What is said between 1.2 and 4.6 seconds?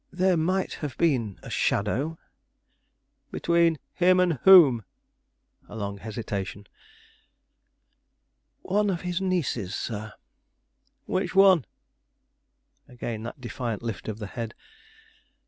a shadow" "Between him and